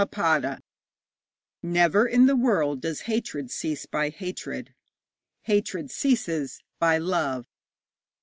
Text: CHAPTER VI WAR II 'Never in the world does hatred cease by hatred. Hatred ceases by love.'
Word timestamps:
CHAPTER 0.01 0.15
VI 0.15 0.39
WAR 0.47 0.55
II 0.55 0.61
'Never 1.61 2.07
in 2.07 2.25
the 2.25 2.35
world 2.35 2.81
does 2.81 3.01
hatred 3.01 3.51
cease 3.51 3.85
by 3.85 4.09
hatred. 4.09 4.73
Hatred 5.43 5.91
ceases 5.91 6.63
by 6.79 6.97
love.' 6.97 7.45